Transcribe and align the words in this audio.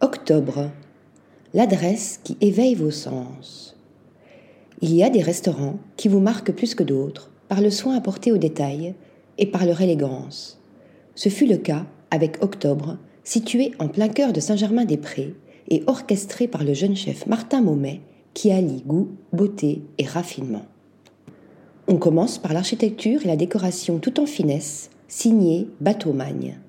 Octobre, 0.00 0.70
l'adresse 1.54 2.20
qui 2.22 2.36
éveille 2.40 2.76
vos 2.76 2.92
sens. 2.92 3.76
Il 4.80 4.94
y 4.94 5.02
a 5.02 5.10
des 5.10 5.22
restaurants 5.22 5.80
qui 5.96 6.06
vous 6.06 6.20
marquent 6.20 6.52
plus 6.52 6.76
que 6.76 6.84
d'autres 6.84 7.32
par 7.48 7.60
le 7.60 7.70
soin 7.70 7.96
apporté 7.96 8.30
aux 8.30 8.38
détails 8.38 8.94
et 9.38 9.46
par 9.46 9.66
leur 9.66 9.80
élégance. 9.80 10.62
Ce 11.16 11.30
fut 11.30 11.46
le 11.46 11.56
cas 11.56 11.84
avec 12.12 12.40
Octobre, 12.44 12.96
situé 13.24 13.72
en 13.80 13.88
plein 13.88 14.06
cœur 14.06 14.32
de 14.32 14.38
Saint-Germain-des-Prés 14.38 15.34
et 15.68 15.82
orchestré 15.88 16.46
par 16.46 16.62
le 16.62 16.74
jeune 16.74 16.94
chef 16.94 17.26
Martin 17.26 17.60
Maumet 17.60 18.00
qui 18.34 18.52
allie 18.52 18.84
goût, 18.86 19.08
beauté 19.32 19.82
et 19.98 20.06
raffinement. 20.06 20.66
On 21.88 21.96
commence 21.96 22.38
par 22.38 22.52
l'architecture 22.52 23.24
et 23.24 23.28
la 23.28 23.36
décoration 23.36 23.98
tout 23.98 24.20
en 24.20 24.26
finesse, 24.26 24.90
signée 25.08 25.66
Bateau-Magne 25.80 26.60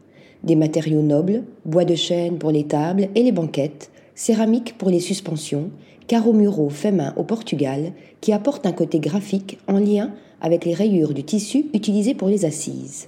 des 0.44 0.56
matériaux 0.56 1.02
nobles, 1.02 1.44
bois 1.66 1.86
de 1.86 1.96
chêne 1.96 2.38
pour 2.38 2.52
les 2.52 2.66
tables 2.66 3.10
et 3.16 3.24
les 3.24 3.32
banquettes, 3.32 3.92
céramique 4.16 4.78
pour 4.78 4.90
les 4.90 5.00
suspensions, 5.00 5.70
carreaux 6.08 6.34
muraux 6.34 6.70
faits 6.70 6.94
main 6.94 7.14
au 7.18 7.24
Portugal 7.24 7.94
qui 8.22 8.34
apportent 8.34 8.66
un 8.66 8.72
côté 8.72 9.00
graphique 9.00 9.60
en 9.68 9.80
lien 9.80 10.12
avec 10.42 10.66
les 10.66 10.74
rayures 10.74 11.14
du 11.14 11.24
tissu 11.24 11.66
utilisé 11.74 12.14
pour 12.14 12.28
les 12.28 12.46
assises. 12.46 13.08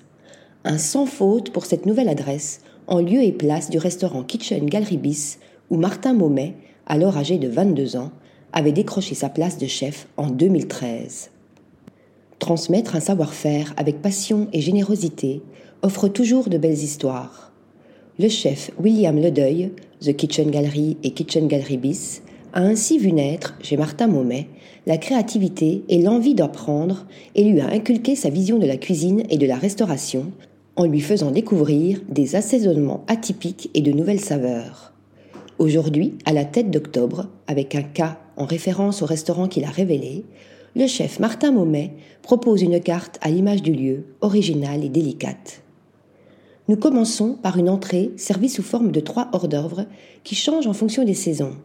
Un 0.64 0.78
sans 0.78 1.06
faute 1.06 1.52
pour 1.52 1.66
cette 1.66 1.86
nouvelle 1.86 2.10
adresse, 2.10 2.62
en 2.88 3.00
lieu 3.00 3.24
et 3.24 3.32
place 3.32 3.70
du 3.70 3.78
restaurant 3.78 4.24
Kitchen 4.24 4.66
Gallery 4.66 4.98
Bis, 4.98 5.40
où 5.70 5.78
Martin 5.78 6.14
Maumet, 6.14 6.56
alors 6.86 7.18
âgé 7.18 7.38
de 7.38 7.48
22 7.48 7.96
ans, 7.96 8.12
avait 8.54 8.74
décroché 8.74 9.16
sa 9.16 9.30
place 9.30 9.58
de 9.58 9.68
chef 9.68 10.08
en 10.18 10.30
2013. 10.30 11.32
Transmettre 12.42 12.96
un 12.96 13.00
savoir-faire 13.00 13.72
avec 13.78 14.02
passion 14.02 14.48
et 14.52 14.62
générosité 14.62 15.44
offre 15.84 16.08
toujours 16.08 16.50
de 16.50 16.58
belles 16.58 16.74
histoires. 16.74 17.52
Le 18.18 18.30
chef 18.30 18.72
William 18.80 19.16
Ledeuil, 19.16 19.72
The 20.02 20.16
Kitchen 20.16 20.50
Gallery 20.50 20.98
et 21.04 21.12
Kitchen 21.12 21.48
Gallery 21.48 21.78
Bis, 21.78 22.24
a 22.54 22.62
ainsi 22.62 22.98
vu 22.98 23.12
naître, 23.12 23.54
chez 23.62 23.78
Martin 23.78 24.08
Maumet, 24.08 24.48
la 24.88 24.98
créativité 24.98 25.84
et 25.88 26.02
l'envie 26.02 26.34
d'apprendre 26.34 27.06
et 27.36 27.44
lui 27.44 27.62
a 27.62 27.68
inculqué 27.68 28.16
sa 28.16 28.32
vision 28.32 28.58
de 28.58 28.66
la 28.66 28.78
cuisine 28.78 29.22
et 29.30 29.38
de 29.38 29.46
la 29.46 29.56
restauration 29.56 30.32
en 30.78 30.86
lui 30.86 31.02
faisant 31.02 31.30
découvrir 31.30 32.02
des 32.10 32.36
assaisonnements 32.36 33.04
atypiques 33.06 33.70
et 33.76 33.82
de 33.82 33.92
nouvelles 33.92 34.20
saveurs. 34.20 34.94
Aujourd'hui, 35.60 36.16
à 36.26 36.34
la 36.34 36.46
tête 36.46 36.72
d'octobre, 36.72 37.28
avec 37.46 37.76
un 37.76 37.84
K 37.84 38.18
en 38.36 38.46
référence 38.46 39.04
au 39.04 39.06
restaurant 39.06 39.48
qu'il 39.48 39.64
a 39.64 39.70
révélé, 39.70 40.26
le 40.76 40.88
chef 40.88 41.20
Martin 41.20 41.52
Maumet 41.52 41.92
propose 42.22 42.62
une 42.62 42.80
carte 42.80 43.18
à 43.22 43.30
l'image 43.30 43.62
du 43.62 43.74
lieu, 43.74 44.06
originale 44.22 44.86
et 44.86 44.90
délicate. 44.90 45.64
Nous 46.70 46.78
commençons 46.78 47.34
par 47.34 47.58
une 47.58 47.70
entrée 47.70 48.12
servie 48.16 48.48
sous 48.48 48.64
forme 48.64 48.92
de 48.92 49.02
trois 49.02 49.28
hors 49.34 49.50
d'œuvre 49.50 49.86
qui 50.24 50.36
changent 50.36 50.68
en 50.68 50.74
fonction 50.74 51.04
des 51.04 51.14
saisons. 51.14 51.56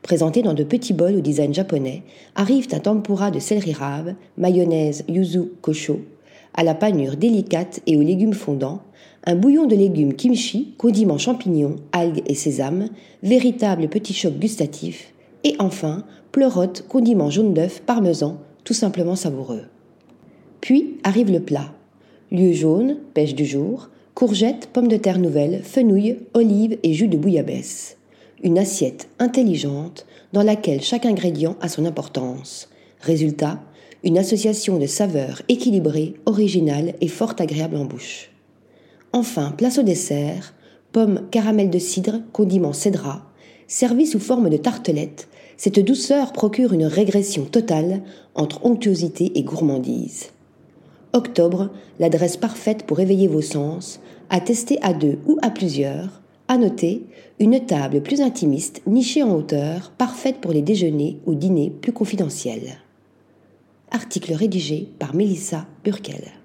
Présentés 0.00 0.40
dans 0.40 0.54
de 0.54 0.64
petits 0.64 0.94
bols 0.94 1.16
au 1.16 1.20
design 1.20 1.52
japonais, 1.52 2.02
arrivent 2.34 2.68
un 2.72 2.78
tempura 2.78 3.30
de 3.30 3.38
céleri 3.38 3.74
rave, 3.74 4.14
mayonnaise 4.38 5.04
yuzu 5.08 5.50
kosho, 5.60 6.00
à 6.54 6.64
la 6.64 6.74
panure 6.74 7.16
délicate 7.16 7.80
et 7.86 7.98
aux 7.98 8.02
légumes 8.02 8.32
fondants, 8.32 8.80
un 9.24 9.34
bouillon 9.34 9.66
de 9.66 9.76
légumes 9.76 10.14
kimchi, 10.14 10.74
condiments 10.78 11.18
champignons, 11.18 11.76
algues 11.92 12.22
et 12.26 12.34
sésame, 12.34 12.88
véritable 13.22 13.88
petit 13.88 14.14
choc 14.14 14.32
gustatif, 14.38 15.12
et 15.44 15.54
enfin, 15.58 16.04
pleurote, 16.32 16.84
condiments 16.88 17.30
jaune 17.30 17.54
d'œuf, 17.54 17.82
parmesan, 17.82 18.38
tout 18.64 18.74
simplement 18.74 19.16
savoureux. 19.16 19.62
Puis 20.60 20.98
arrive 21.02 21.30
le 21.30 21.40
plat. 21.40 21.72
Lieu 22.30 22.52
jaune, 22.52 22.98
pêche 23.14 23.34
du 23.34 23.44
jour, 23.44 23.88
courgettes, 24.14 24.68
pommes 24.72 24.88
de 24.88 24.96
terre 24.96 25.18
nouvelles, 25.18 25.62
fenouilles, 25.62 26.18
olives 26.34 26.78
et 26.82 26.92
jus 26.92 27.08
de 27.08 27.16
bouillabaisse. 27.16 27.96
Une 28.42 28.58
assiette 28.58 29.08
intelligente 29.18 30.06
dans 30.32 30.42
laquelle 30.42 30.82
chaque 30.82 31.06
ingrédient 31.06 31.56
a 31.60 31.68
son 31.68 31.84
importance. 31.84 32.68
Résultat, 33.00 33.60
une 34.04 34.18
association 34.18 34.78
de 34.78 34.86
saveurs 34.86 35.42
équilibrées, 35.48 36.14
originales 36.26 36.94
et 37.00 37.08
fort 37.08 37.34
agréables 37.38 37.76
en 37.76 37.84
bouche. 37.84 38.30
Enfin, 39.12 39.50
place 39.50 39.78
au 39.78 39.82
dessert, 39.82 40.54
pommes 40.92 41.22
caramel 41.30 41.70
de 41.70 41.78
cidre, 41.78 42.20
condiments 42.32 42.72
cédra, 42.72 43.29
servi 43.70 44.04
sous 44.04 44.18
forme 44.18 44.50
de 44.50 44.56
tartelette, 44.56 45.28
cette 45.56 45.78
douceur 45.78 46.32
procure 46.32 46.72
une 46.72 46.86
régression 46.86 47.44
totale 47.44 48.02
entre 48.34 48.66
onctuosité 48.66 49.30
et 49.36 49.44
gourmandise. 49.44 50.30
Octobre, 51.12 51.70
l'adresse 52.00 52.36
parfaite 52.36 52.82
pour 52.84 52.98
éveiller 52.98 53.28
vos 53.28 53.42
sens, 53.42 54.00
à 54.28 54.40
à 54.82 54.92
deux 54.92 55.18
ou 55.26 55.38
à 55.40 55.50
plusieurs. 55.50 56.20
À 56.48 56.58
noter, 56.58 57.04
une 57.38 57.64
table 57.64 58.02
plus 58.02 58.20
intimiste, 58.20 58.82
nichée 58.88 59.22
en 59.22 59.36
hauteur, 59.36 59.92
parfaite 59.96 60.38
pour 60.40 60.52
les 60.52 60.62
déjeuners 60.62 61.18
ou 61.26 61.36
dîners 61.36 61.70
plus 61.70 61.92
confidentiels. 61.92 62.78
Article 63.92 64.34
rédigé 64.34 64.88
par 64.98 65.14
Mélissa 65.14 65.66
Burkel. 65.84 66.39